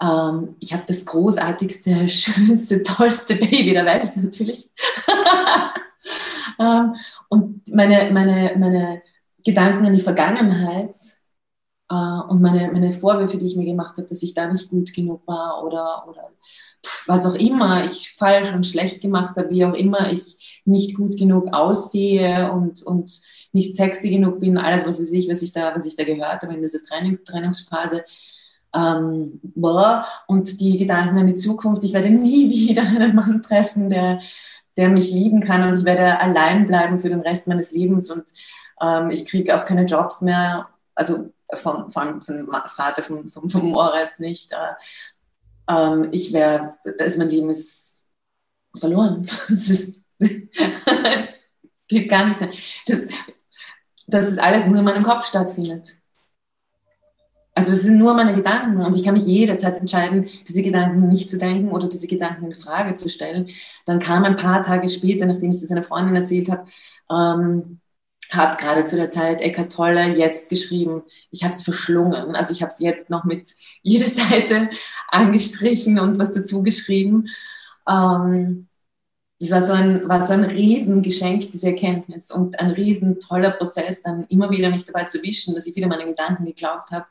[0.00, 4.70] ähm, ich habe das großartigste, schönste, tollste Baby der Welt natürlich.
[6.58, 6.94] Ähm,
[7.28, 9.02] und meine, meine, meine
[9.44, 10.94] Gedanken an die Vergangenheit
[11.90, 14.92] äh, und meine, meine Vorwürfe, die ich mir gemacht habe, dass ich da nicht gut
[14.92, 16.30] genug war oder, oder
[17.06, 21.16] was auch immer ich falsch und schlecht gemacht habe, wie auch immer ich nicht gut
[21.16, 23.20] genug aussehe und, und
[23.52, 26.54] nicht sexy genug bin, alles, was ich, was ich, da, was ich da gehört habe
[26.54, 28.04] in dieser Trainings, Trainingsphase.
[28.74, 29.40] Ähm,
[30.26, 34.20] und die Gedanken an die Zukunft, ich werde nie wieder einen Mann treffen, der,
[34.78, 38.24] der mich lieben kann und ich werde allein bleiben für den Rest meines Lebens und
[38.80, 43.70] ähm, ich kriege auch keine Jobs mehr, also vom, vom, vom Vater vom, vom, vom
[43.70, 44.52] Moritz nicht.
[44.52, 44.74] Äh,
[45.68, 48.04] ähm, ich wäre, also mein Leben ist
[48.76, 49.28] verloren.
[49.48, 50.00] Es, ist,
[51.88, 52.46] geht gar nicht so.
[52.86, 53.08] Das,
[54.06, 55.90] dass es alles nur in meinem Kopf stattfindet.
[57.58, 61.28] Also es sind nur meine Gedanken und ich kann mich jederzeit entscheiden, diese Gedanken nicht
[61.28, 63.48] zu denken oder diese Gedanken in Frage zu stellen.
[63.84, 66.68] Dann kam ein paar Tage später, nachdem ich das einer Freundin erzählt habe,
[67.10, 67.80] ähm,
[68.30, 72.36] hat gerade zu der Zeit Eckart Tolle jetzt geschrieben, ich habe es verschlungen.
[72.36, 74.70] Also ich habe es jetzt noch mit jeder Seite
[75.08, 77.26] angestrichen und was dazu geschrieben.
[77.88, 78.68] Ähm,
[79.40, 84.00] das war so ein, war so ein Riesengeschenk, diese Erkenntnis und ein riesen toller Prozess,
[84.02, 87.06] dann immer wieder mich dabei zu wischen, dass ich wieder meine Gedanken geglaubt habe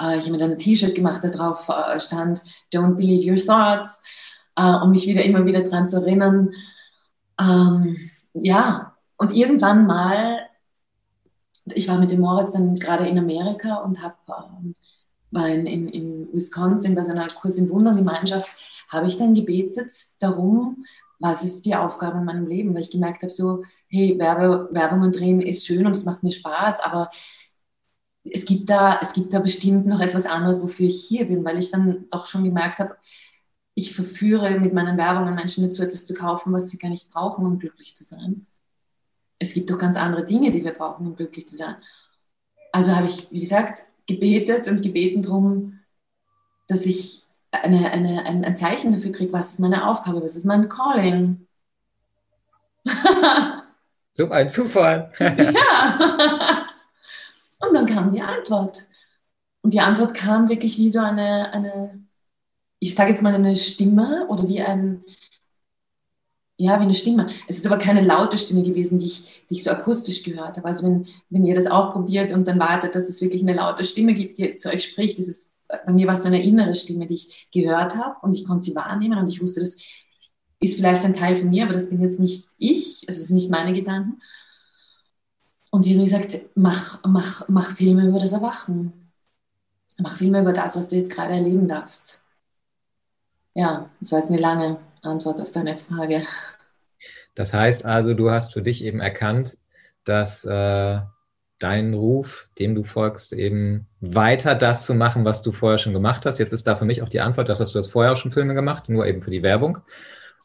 [0.00, 3.36] äh, ich habe mir dann ein T-Shirt gemacht, da drauf äh, stand Don't believe your
[3.36, 4.02] thoughts,
[4.56, 6.50] äh, um mich wieder immer wieder daran zu erinnern.
[7.40, 7.96] Ähm,
[8.34, 10.40] ja, und irgendwann mal,
[11.66, 14.74] ich war mit dem Moritz dann gerade in Amerika und hab, ähm,
[15.30, 18.50] war in, in, in Wisconsin bei so einer Kurs in Wundergemeinschaft,
[18.88, 20.84] habe ich dann gebetet darum,
[21.18, 25.02] was ist die Aufgabe in meinem Leben, weil ich gemerkt habe, so, hey, Werbe, Werbung
[25.02, 27.10] und Drehen ist schön und es macht mir Spaß, aber
[28.24, 31.58] es gibt, da, es gibt da bestimmt noch etwas anderes, wofür ich hier bin, weil
[31.58, 32.96] ich dann doch schon gemerkt habe,
[33.74, 37.46] ich verführe mit meinen Werbungen Menschen dazu, etwas zu kaufen, was sie gar nicht brauchen,
[37.46, 38.46] um glücklich zu sein.
[39.38, 41.76] Es gibt doch ganz andere Dinge, die wir brauchen, um glücklich zu sein.
[42.70, 45.80] Also habe ich, wie gesagt, gebetet und gebeten darum,
[46.68, 50.44] dass ich eine, eine, ein, ein Zeichen dafür kriege, was ist meine Aufgabe, was ist
[50.44, 51.46] mein Calling.
[54.12, 55.12] so ein Zufall.
[55.18, 56.48] ja.
[57.62, 58.88] Und dann kam die Antwort.
[59.62, 62.02] Und die Antwort kam wirklich wie so eine, eine
[62.80, 65.04] ich sage jetzt mal eine Stimme oder wie ein,
[66.58, 67.28] ja, wie eine Stimme.
[67.48, 70.66] Es ist aber keine laute Stimme gewesen, die ich, die ich so akustisch gehört habe.
[70.66, 73.84] Also wenn, wenn ihr das auch probiert und dann wartet, dass es wirklich eine laute
[73.84, 75.52] Stimme gibt, die zu euch spricht, ist,
[75.86, 78.64] bei mir war es so eine innere Stimme, die ich gehört habe und ich konnte
[78.64, 79.76] sie wahrnehmen und ich wusste, das
[80.60, 83.50] ist vielleicht ein Teil von mir, aber das bin jetzt nicht ich, es ist nicht
[83.50, 84.20] meine Gedanken.
[85.72, 89.10] Und die haben gesagt, mach, mach, mach Filme über das Erwachen.
[89.98, 92.20] Mach Filme über das, was du jetzt gerade erleben darfst.
[93.54, 96.26] Ja, das war jetzt eine lange Antwort auf deine Frage.
[97.34, 99.56] Das heißt also, du hast für dich eben erkannt,
[100.04, 101.00] dass äh,
[101.58, 106.26] deinen Ruf, dem du folgst, eben weiter das zu machen, was du vorher schon gemacht
[106.26, 106.38] hast.
[106.38, 108.52] Jetzt ist da für mich auch die Antwort, dass du hast vorher auch schon Filme
[108.52, 109.78] gemacht, nur eben für die Werbung.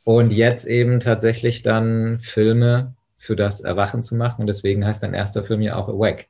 [0.05, 4.41] Und jetzt eben tatsächlich dann Filme für das Erwachen zu machen.
[4.41, 6.25] Und deswegen heißt dein erster Film ja auch Awake.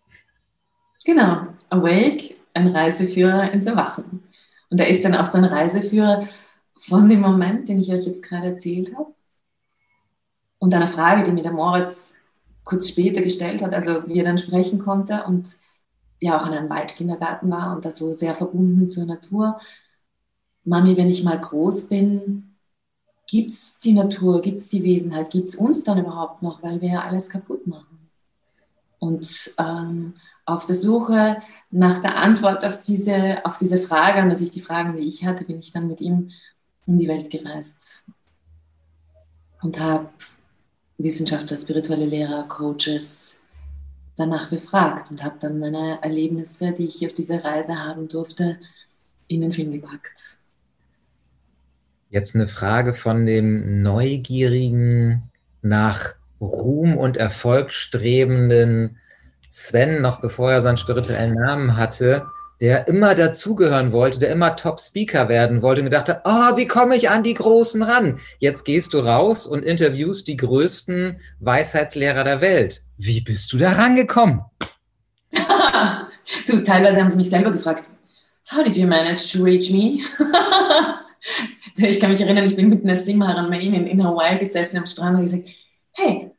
[1.05, 4.23] Genau, Awake, ein Reiseführer ins Erwachen.
[4.69, 6.27] Und er ist dann auch so ein Reiseführer
[6.77, 9.13] von dem Moment, den ich euch jetzt gerade erzählt habe.
[10.59, 12.15] Und einer Frage, die mir der Moritz
[12.63, 15.47] kurz später gestellt hat, also wie er dann sprechen konnte und
[16.19, 19.59] ja auch in einem Waldkindergarten war und da so sehr verbunden zur Natur.
[20.63, 22.46] Mami, wenn ich mal groß bin,
[23.27, 26.81] gibt es die Natur, gibt es die Wesenheit, gibt es uns dann überhaupt noch, weil
[26.81, 28.09] wir ja alles kaputt machen?
[28.99, 30.13] Und ähm,
[30.45, 34.95] auf der Suche nach der Antwort auf diese, auf diese Frage und natürlich die Fragen,
[34.95, 36.31] die ich hatte, bin ich dann mit ihm
[36.87, 38.05] um die Welt gereist
[39.61, 40.09] und habe
[40.97, 43.39] Wissenschaftler, spirituelle Lehrer, Coaches
[44.15, 48.57] danach befragt und habe dann meine Erlebnisse, die ich auf dieser Reise haben durfte,
[49.27, 50.36] in den Film gepackt.
[52.09, 55.23] Jetzt eine Frage von dem neugierigen,
[55.61, 58.97] nach Ruhm und Erfolg strebenden
[59.49, 62.25] Sven, noch bevor er seinen spirituellen Namen hatte
[62.59, 66.95] der immer dazugehören wollte, der immer Top-Speaker werden wollte und gedacht hat, oh, wie komme
[66.95, 68.19] ich an die Großen ran?
[68.39, 72.81] Jetzt gehst du raus und interviewst die größten Weisheitslehrer der Welt.
[72.97, 74.41] Wie bist du da rangekommen?
[76.47, 77.83] du, teilweise haben sie mich selber gefragt,
[78.51, 80.01] how did you manage to reach me?
[81.75, 85.17] ich kann mich erinnern, ich bin mit einer Simharan-Main in, in Hawaii gesessen am Strand
[85.17, 85.47] und gesagt,
[85.93, 86.31] hey,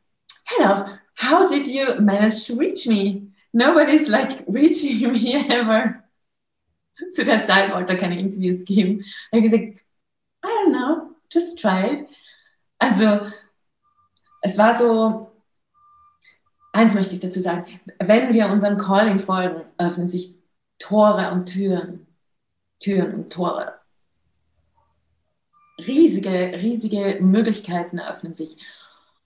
[0.45, 3.27] Hello, how did you manage to reach me?
[3.53, 6.03] Nobody's like reaching me ever.
[7.11, 9.05] zu der Zeit wollte er keine Interviews geben.
[9.31, 9.85] Er hat gesagt,
[10.43, 12.07] I don't know, just try it.
[12.79, 13.31] Also
[14.41, 15.31] es war so,
[16.73, 20.35] eins möchte ich dazu sagen, wenn wir unserem Calling folgen, öffnen sich
[20.79, 22.07] Tore und Türen,
[22.79, 23.78] Türen und Tore.
[25.87, 26.29] Riesige,
[26.61, 28.57] riesige Möglichkeiten eröffnen sich.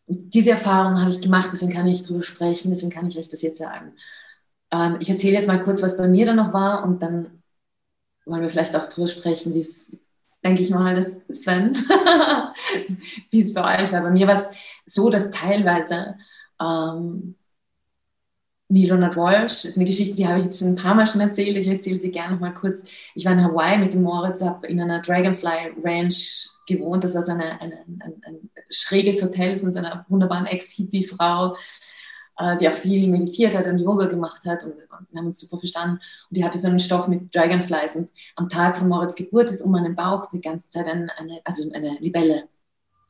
[0.06, 3.30] Und diese Erfahrung habe ich gemacht, deswegen kann ich darüber sprechen, deswegen kann ich euch
[3.30, 3.94] das jetzt sagen.
[4.72, 7.44] Ähm, ich erzähle jetzt mal kurz, was bei mir dann noch war und dann
[8.26, 9.96] wollen wir vielleicht auch drüber sprechen, wie es,
[10.44, 11.76] denke ich mal, das Sven,
[13.32, 14.02] wie es bei euch war.
[14.02, 14.50] Bei mir war es
[14.86, 16.18] so, dass teilweise
[16.62, 17.36] ähm,
[18.70, 21.22] Neil Leonard Walsh ist eine Geschichte, die habe ich jetzt schon ein paar Mal schon
[21.22, 21.58] erzählt.
[21.58, 22.86] Ich erzähle sie gerne noch mal kurz.
[23.14, 27.04] Ich war in Hawaii mit dem Moritz, habe in einer Dragonfly Ranch gewohnt.
[27.04, 31.56] Das war so eine, eine, ein, ein, schräges Hotel von so einer wunderbaren Ex-Hippie-Frau,
[32.40, 35.60] äh, die auch viel meditiert hat und Yoga gemacht hat und wir haben uns super
[35.60, 36.00] verstanden.
[36.30, 39.62] Und die hatte so einen Stoff mit Dragonflies und am Tag von Moritz Geburt ist
[39.62, 42.48] um meinen Bauch die ganze Zeit eine, eine also eine Libelle,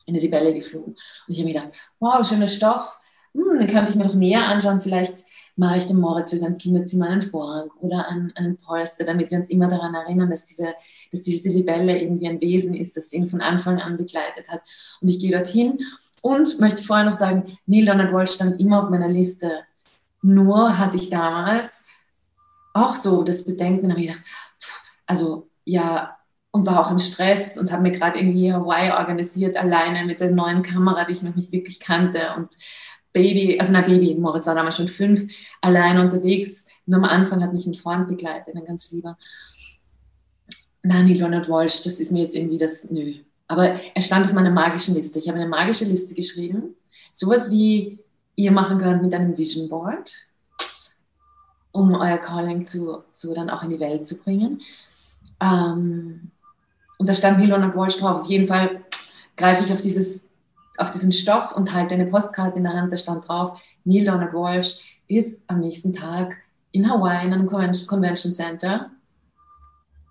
[0.06, 0.92] eine Libelle geflogen.
[0.92, 2.98] Und ich habe mir gedacht, wow, schöner Stoff,
[3.32, 5.24] hm, den könnte ich mir noch mehr anschauen, vielleicht
[5.56, 9.50] mache ich dem Moritz für sein Kinderzimmer einen Vorhang oder einen, Polster, damit wir uns
[9.50, 10.74] immer daran erinnern, dass diese,
[11.12, 14.62] dass diese Libelle irgendwie ein Wesen ist, das ihn von Anfang an begleitet hat.
[15.00, 15.78] Und ich gehe dorthin
[16.22, 19.60] und möchte vorher noch sagen, Neil Donald Walsh stand immer auf meiner Liste.
[20.22, 21.84] Nur hatte ich damals
[22.72, 24.24] auch so das Bedenken, habe ich gedacht,
[25.06, 26.16] also ja,
[26.50, 30.30] und war auch im Stress und habe mir gerade irgendwie Hawaii organisiert, alleine mit der
[30.30, 32.32] neuen Kamera, die ich noch nicht wirklich kannte.
[32.36, 32.54] Und
[33.14, 35.30] Baby, also na Baby, Moritz war damals schon fünf,
[35.62, 36.66] alleine unterwegs.
[36.84, 39.16] Nur am Anfang hat mich ein Freund begleitet, ein ganz lieber.
[40.82, 43.14] Nein, Leonard Walsh, das ist mir jetzt irgendwie das, nö,
[43.46, 45.18] aber er stand auf meiner magischen Liste.
[45.18, 46.74] Ich habe eine magische Liste geschrieben.
[47.12, 48.00] Sowas wie
[48.34, 50.12] ihr machen könnt mit einem Vision Board,
[51.70, 54.60] um euer Calling zu, zu dann auch in die Welt zu bringen.
[55.40, 56.32] Ähm,
[56.98, 58.22] und da stand Milon und Walsh drauf.
[58.22, 58.84] Auf jeden Fall
[59.36, 60.28] greife ich auf, dieses,
[60.78, 62.92] auf diesen Stoff und halte eine Postkarte in der Hand.
[62.92, 66.36] Da stand drauf, Neil Donald Walsh ist am nächsten Tag
[66.72, 68.90] in Hawaii in einem Convention Center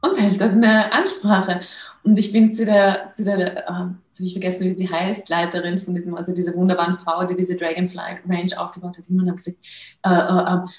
[0.02, 1.62] und hält dort eine Ansprache.
[2.04, 5.80] Und ich bin zu der, zu der, äh, habe ich vergessen, wie sie heißt, Leiterin
[5.80, 9.58] von diesem, also dieser wunderbaren Frau, die diese Dragonfly Range aufgebaut hat, und habe gesagt,
[10.06, 10.70] uh, uh,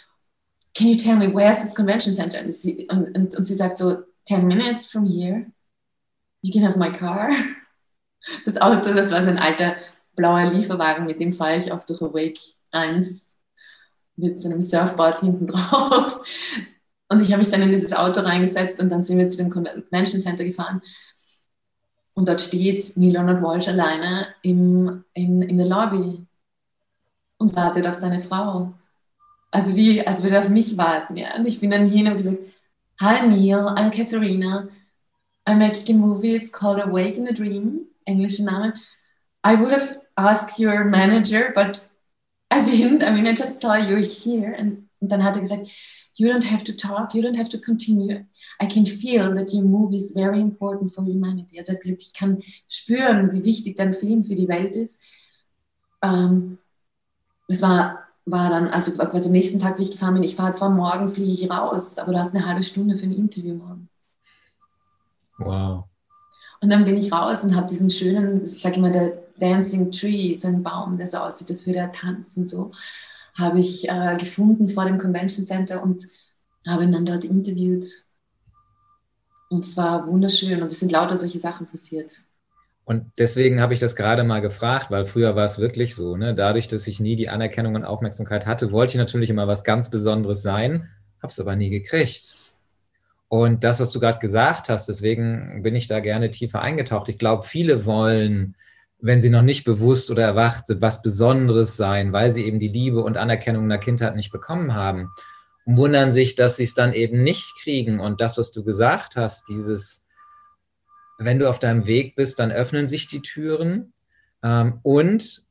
[0.75, 2.41] can you tell me, where's this convention center?
[2.41, 5.47] Und sie, und, und, und sie sagt so, 10 minutes from here,
[6.43, 7.31] you can have my car.
[8.45, 9.77] Das Auto, das war so ein alter
[10.17, 12.39] blauer Lieferwagen, mit dem fahre ich auch durch Awake
[12.71, 13.37] 1
[14.17, 16.21] mit so einem Surfboard hinten drauf.
[17.09, 19.51] Und ich habe mich dann in dieses Auto reingesetzt und dann sind wir zu dem
[19.51, 20.83] Convention Center gefahren.
[22.15, 26.25] Und dort steht Neil Leonard Walsh alleine im, in, in der Lobby
[27.39, 28.73] und wartet auf seine Frau.
[29.51, 31.17] Also wie, als würde er auf mich warten.
[31.17, 31.37] Ja.
[31.37, 32.39] Und ich bin dann hin und gesagt,
[33.01, 34.69] Hi Neil, I'm Katharina.
[35.47, 38.75] I'm making a movie, it's called Awake in a Dream, englischer Name.
[39.43, 41.81] I would have asked your manager, but
[42.51, 43.03] I didn't.
[43.03, 44.57] I mean, I just saw you here.
[44.59, 45.69] Und, und dann hat er gesagt,
[46.17, 48.25] you don't have to talk, you don't have to continue.
[48.61, 51.59] I can feel that your movie is very important for humanity.
[51.59, 55.03] Also er hat gesagt, ich kann spüren, wie wichtig dein Film für die Welt ist.
[56.03, 56.59] Ähm,
[57.49, 60.53] das war, war dann, also quasi am nächsten Tag, wie ich gefahren bin, ich fahre
[60.53, 63.89] zwar morgen, fliege ich raus, aber du hast eine halbe Stunde für ein Interview morgen.
[65.39, 65.85] Wow.
[66.65, 70.35] Und dann bin ich raus und habe diesen schönen, ich sage immer, der Dancing Tree,
[70.35, 72.73] so ein Baum, der so aussieht, als würde er tanzen, so
[73.39, 76.05] habe ich äh, gefunden vor dem Convention Center und
[76.67, 77.85] habe ihn dann dort interviewt.
[79.51, 82.23] Und es war wunderschön und es sind lauter solche Sachen passiert.
[82.85, 86.35] Und deswegen habe ich das gerade mal gefragt, weil früher war es wirklich so, ne?
[86.35, 89.91] dadurch, dass ich nie die Anerkennung und Aufmerksamkeit hatte, wollte ich natürlich immer was ganz
[89.91, 90.89] Besonderes sein,
[91.21, 92.37] habe es aber nie gekriegt.
[93.29, 97.09] Und das, was du gerade gesagt hast, deswegen bin ich da gerne tiefer eingetaucht.
[97.09, 98.55] Ich glaube, viele wollen
[99.05, 102.69] wenn sie noch nicht bewusst oder erwacht sind, was Besonderes sein, weil sie eben die
[102.69, 105.11] Liebe und Anerkennung in der Kindheit nicht bekommen haben.
[105.67, 108.01] Und wundern sich, dass sie es dann eben nicht kriegen.
[108.01, 110.07] Und das, was du gesagt hast, dieses,
[111.19, 113.93] wenn du auf deinem Weg bist, dann öffnen sich die Türen.
[114.43, 115.43] Ähm, und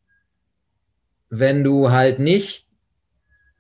[1.30, 2.68] wenn du halt nicht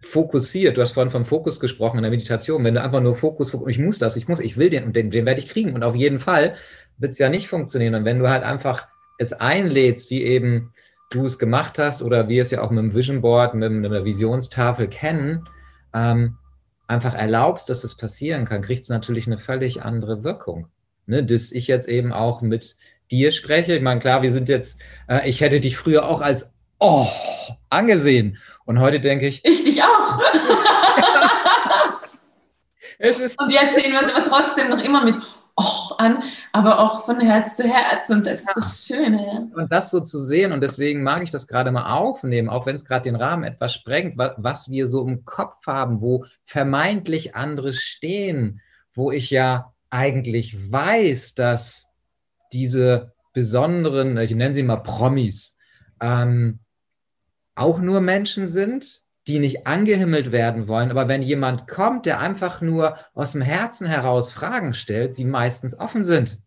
[0.05, 3.51] fokussiert, du hast vorhin vom Fokus gesprochen in der Meditation, wenn du einfach nur Fokus,
[3.51, 5.73] Fokus ich muss das, ich muss, ich will den und den, den werde ich kriegen
[5.73, 6.55] und auf jeden Fall
[6.97, 7.95] wird es ja nicht funktionieren.
[7.95, 8.87] Und wenn du halt einfach
[9.17, 10.71] es einlädst, wie eben
[11.09, 14.05] du es gemacht hast oder wir es ja auch mit dem Vision Board, mit, einer
[14.05, 15.47] Visionstafel kennen,
[15.93, 16.37] ähm,
[16.87, 20.67] einfach erlaubst, dass es passieren kann, kriegt es natürlich eine völlig andere Wirkung.
[21.05, 22.77] Ne, dass ich jetzt eben auch mit
[23.11, 23.75] dir spreche.
[23.75, 27.07] Ich meine, klar, wir sind jetzt, äh, ich hätte dich früher auch als oh
[27.69, 28.37] angesehen.
[28.65, 29.43] Und heute denke ich.
[29.43, 30.17] Ich dich auch.
[32.99, 35.17] und jetzt sehen wir uns aber trotzdem noch immer mit
[35.55, 38.09] oh, an, aber auch von Herz zu Herz.
[38.09, 38.49] Und das ja.
[38.49, 39.51] ist das Schöne.
[39.55, 42.75] Und das so zu sehen, und deswegen mag ich das gerade mal aufnehmen, auch wenn
[42.75, 47.73] es gerade den Rahmen etwas sprengt, was wir so im Kopf haben, wo vermeintlich andere
[47.73, 48.61] stehen,
[48.93, 51.87] wo ich ja eigentlich weiß, dass
[52.51, 55.57] diese besonderen, ich nenne sie mal Promis,
[55.99, 56.59] ähm,
[57.55, 60.91] auch nur Menschen sind, die nicht angehimmelt werden wollen.
[60.91, 65.77] Aber wenn jemand kommt, der einfach nur aus dem Herzen heraus Fragen stellt, sie meistens
[65.77, 66.39] offen sind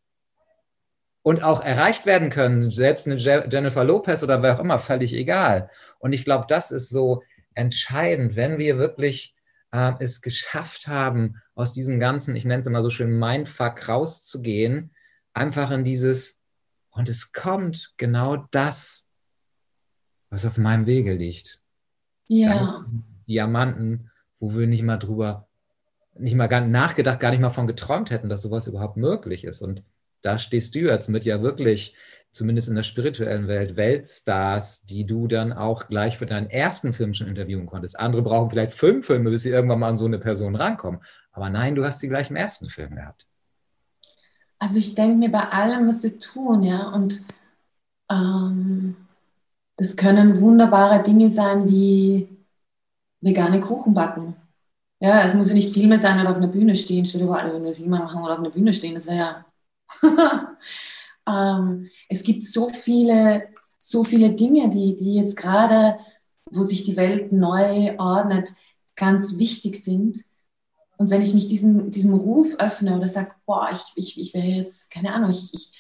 [1.23, 5.71] und auch erreicht werden können, selbst eine Jennifer Lopez oder wer auch immer, völlig egal.
[5.99, 7.23] Und ich glaube, das ist so
[7.55, 9.35] entscheidend, wenn wir wirklich
[9.73, 14.95] äh, es geschafft haben, aus diesem ganzen, ich nenne es immer so schön, Mindfuck rauszugehen,
[15.33, 16.39] einfach in dieses,
[16.91, 19.06] und es kommt genau das,
[20.31, 21.61] was auf meinem Wege liegt.
[22.29, 22.85] Ja.
[23.29, 25.49] Diamanten, wo wir nicht mal drüber,
[26.15, 29.63] nicht mal gar nachgedacht, gar nicht mal von geträumt hätten, dass sowas überhaupt möglich ist.
[29.63, 29.83] Und
[30.23, 31.95] da stehst du jetzt mit ja wirklich,
[32.33, 37.15] zumindest in der spirituellen Welt, Weltstars, die du dann auch gleich für deinen ersten Film
[37.15, 37.99] schon interviewen konntest.
[37.99, 41.01] Andere brauchen vielleicht fünf Filme, bis sie irgendwann mal an so eine Person rankommen.
[41.33, 43.27] Aber nein, du hast sie gleich im ersten Film gehabt.
[44.59, 47.25] Also ich denke mir bei allem, was wir tun, ja, und
[48.11, 48.97] ähm,
[49.77, 52.29] das können wunderbare Dinge sein wie
[53.21, 54.37] vegane Kuchen backen.
[55.01, 57.05] Ja, es muss ja nicht viel mehr sein oder auf einer Bühne stehen.
[57.05, 59.45] Stell dir vor, wenn wir Filme machen oder auf einer Bühne stehen, das wäre
[60.03, 60.57] ja.
[61.61, 65.99] ähm, es gibt so viele, so viele Dinge, die, die jetzt gerade,
[66.51, 68.51] wo sich die Welt neu ordnet,
[68.95, 70.19] ganz wichtig sind.
[70.97, 74.47] Und wenn ich mich diesem, diesem Ruf öffne oder sage, boah, ich, ich, ich wäre
[74.47, 75.73] jetzt, keine Ahnung, ich, ich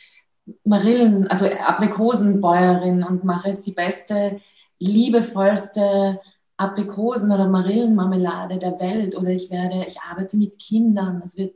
[0.65, 4.41] Marillen, also Aprikosenbäuerin und mache jetzt die beste,
[4.79, 6.21] liebevollste
[6.57, 9.17] Aprikosen- oder Marillenmarmelade der Welt.
[9.17, 11.55] Oder ich werde, ich arbeite mit Kindern, das wird,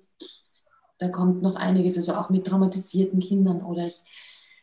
[0.99, 3.63] da kommt noch einiges, also auch mit traumatisierten Kindern.
[3.63, 4.03] Oder ich,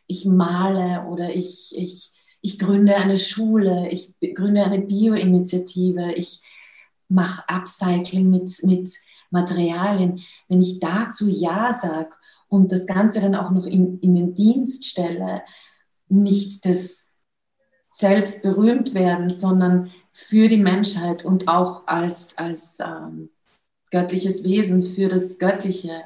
[0.08, 2.12] ich male oder ich, ich,
[2.42, 6.42] ich gründe eine Schule, ich gründe eine Bio-Initiative, ich
[7.08, 8.90] mache Upcycling mit, mit
[9.32, 10.22] Materialien.
[10.48, 12.10] Wenn ich dazu Ja sage
[12.50, 15.44] und das Ganze dann auch noch in, in den Dienst stelle,
[16.10, 17.08] nicht das
[17.90, 23.30] selbst berühmt werden, sondern für die Menschheit und auch als, als ähm,
[23.92, 26.04] göttliches Wesen für das Göttliche.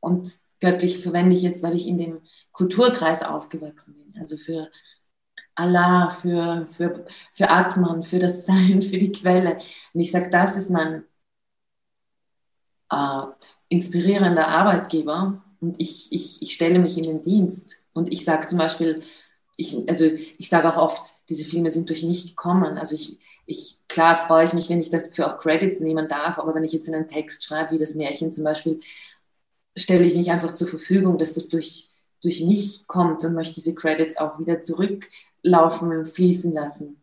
[0.00, 0.30] Und
[0.60, 2.20] göttlich verwende ich jetzt, weil ich in dem
[2.52, 4.14] Kulturkreis aufgewachsen bin.
[4.18, 4.70] Also für
[5.54, 9.58] Allah, für, für, für Atman, für das Sein, für die Quelle.
[9.92, 11.04] Und ich sage, das ist mein
[12.90, 13.22] äh,
[13.68, 17.86] inspirierender Arbeitgeber und ich, ich, ich stelle mich in den Dienst.
[17.94, 19.02] Und ich sage zum Beispiel,
[19.56, 22.78] ich, also ich sage auch oft, diese Filme sind durch mich gekommen.
[22.78, 26.54] Also ich, ich, klar freue ich mich, wenn ich dafür auch Credits nehmen darf, aber
[26.54, 28.80] wenn ich jetzt einen Text schreibe, wie das Märchen zum Beispiel,
[29.76, 31.90] stelle ich mich einfach zur Verfügung, dass das durch,
[32.22, 37.00] durch mich kommt und möchte diese Credits auch wieder zurücklaufen, fließen lassen.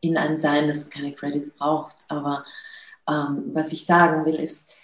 [0.00, 1.96] in ein Sein, das keine Credits braucht.
[2.08, 2.44] Aber
[3.08, 4.74] ähm, was ich sagen will, ist,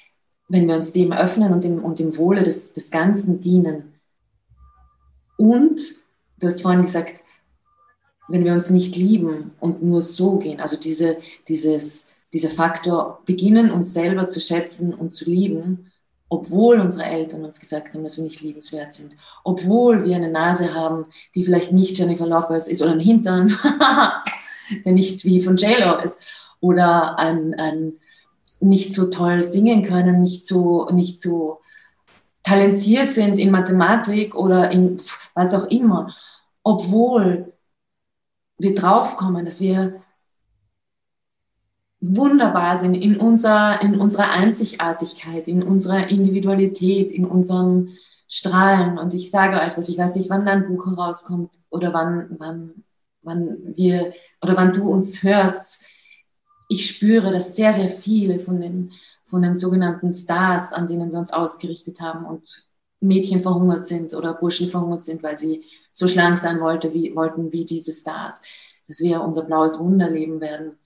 [0.49, 3.95] wenn wir uns dem öffnen und dem, und dem Wohle des, des Ganzen dienen.
[5.37, 5.81] Und,
[6.39, 7.23] du hast vorhin gesagt,
[8.29, 11.19] wenn wir uns nicht lieben und nur so gehen, also diese,
[11.49, 15.93] dieses, dieser Faktor, beginnen uns selber zu schätzen und zu lieben,
[16.29, 20.75] obwohl unsere Eltern uns gesagt haben, dass wir nicht liebenswert sind, obwohl wir eine Nase
[20.75, 23.55] haben, die vielleicht nicht Jennifer Lopez ist oder einen Hintern,
[24.85, 26.17] der nicht wie von JLo ist,
[26.61, 27.93] oder ein, ein
[28.61, 31.61] nicht so toll singen können, nicht so, nicht so
[32.43, 34.99] talentiert sind in Mathematik oder in
[35.35, 36.15] was auch immer,
[36.63, 37.53] obwohl
[38.59, 40.01] wir draufkommen, dass wir
[42.01, 47.91] wunderbar sind in, unser, in unserer Einzigartigkeit, in unserer Individualität, in unserem
[48.29, 48.99] Strahlen.
[48.99, 52.85] Und ich sage euch was, ich weiß nicht, wann dein Buch herauskommt oder wann, wann,
[53.23, 55.85] wann wir oder wann du uns hörst.
[56.69, 58.93] Ich spüre, dass sehr, sehr viele von den,
[59.25, 62.67] von den sogenannten Stars, an denen wir uns ausgerichtet haben und
[63.01, 67.53] Mädchen verhungert sind oder Burschen verhungert sind, weil sie so schlank sein wollte, wie, wollten
[67.53, 68.43] wie diese Stars,
[68.89, 70.79] dass wir unser blaues Wunder leben werden.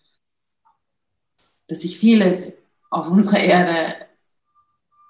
[1.69, 2.59] Dass sich vieles
[2.91, 3.95] auf unserer Erde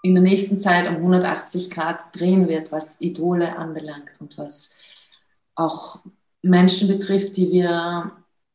[0.03, 4.79] in der nächsten Zeit um 180 Grad drehen wird, was Idole anbelangt und was
[5.55, 6.01] auch
[6.43, 8.13] Menschen betrifft, die wir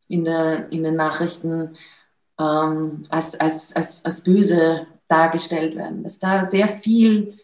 [0.07, 1.77] in, der, in den Nachrichten
[2.39, 6.03] ähm, als, als, als, als böse dargestellt werden.
[6.03, 7.37] Dass da sehr viel,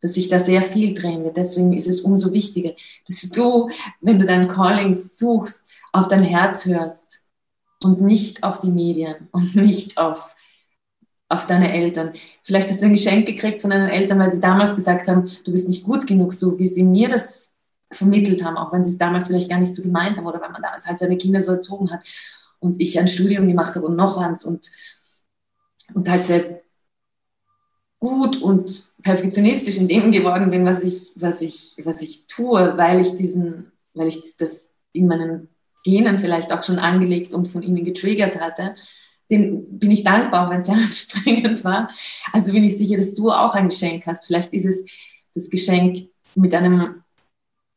[0.00, 1.36] dass sich da sehr viel drehen wird.
[1.36, 2.72] Deswegen ist es umso wichtiger,
[3.06, 3.70] dass du,
[4.00, 7.22] wenn du dein Calling suchst, auf dein Herz hörst
[7.82, 10.34] und nicht auf die Medien und nicht auf,
[11.28, 12.14] auf deine Eltern.
[12.42, 15.52] Vielleicht hast du ein Geschenk gekriegt von deinen Eltern, weil sie damals gesagt haben, du
[15.52, 17.54] bist nicht gut genug, so wie sie mir das
[17.90, 20.50] vermittelt haben, auch wenn sie es damals vielleicht gar nicht so gemeint haben oder wenn
[20.50, 22.00] man damals halt seine Kinder so erzogen hat
[22.58, 24.70] und ich ein Studium gemacht habe und noch eins und,
[25.94, 26.62] und halt sehr
[27.98, 33.00] gut und perfektionistisch in dem geworden bin, was ich, was ich, was ich tue, weil
[33.00, 35.48] ich diesen, weil ich das in meinem
[35.84, 38.74] Genen vielleicht auch schon angelegt und von ihnen getriggert hatte,
[39.30, 41.90] dem bin ich dankbar, wenn es sehr anstrengend war.
[42.32, 44.26] Also bin ich sicher, dass du auch ein Geschenk hast.
[44.26, 44.86] Vielleicht ist es
[45.34, 47.02] das Geschenk, mit einem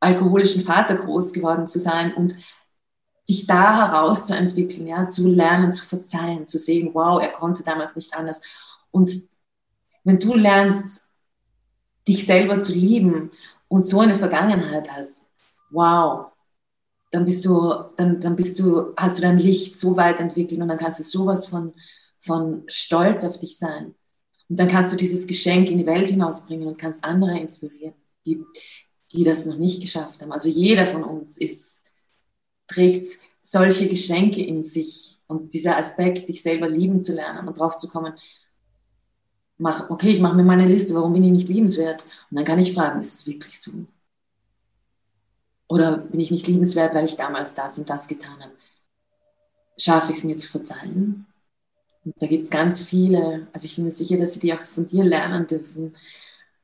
[0.02, 2.36] alkoholischen Vater groß geworden zu sein und
[3.30, 8.16] dich da herauszuentwickeln, ja, zu lernen, zu verzeihen, zu sehen, wow, er konnte damals nicht
[8.16, 8.42] anders.
[8.92, 9.12] Und
[10.04, 11.10] wenn du lernst,
[12.08, 13.32] dich selber zu lieben
[13.68, 15.30] und so eine Vergangenheit hast,
[15.70, 16.32] wow,
[17.12, 20.68] dann bist du, dann, dann bist du, hast du dein Licht so weit entwickelt und
[20.68, 21.74] dann kannst du sowas von,
[22.20, 23.96] von Stolz auf dich sein.
[24.48, 27.94] Und dann kannst du dieses Geschenk in die Welt hinausbringen und kannst andere inspirieren,
[28.26, 28.44] die,
[29.12, 30.32] die das noch nicht geschafft haben.
[30.32, 31.79] Also jeder von uns ist,
[32.70, 33.10] trägt
[33.42, 37.88] solche Geschenke in sich und dieser Aspekt, dich selber lieben zu lernen und drauf zu
[37.90, 38.14] kommen,
[39.60, 42.04] mach, okay, ich mache mir meine Liste, warum bin ich nicht liebenswert?
[42.32, 43.72] Und dann kann ich fragen, ist es wirklich so?
[45.70, 48.52] Oder bin ich nicht liebenswert, weil ich damals das und das getan habe?
[49.78, 51.26] Schaffe ich es mir zu verzeihen?
[52.06, 54.66] Und da gibt es ganz viele, also ich bin mir sicher, dass sie die auch
[54.66, 55.96] von dir lernen dürfen,